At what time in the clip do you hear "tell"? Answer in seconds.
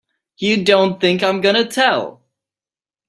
1.69-2.23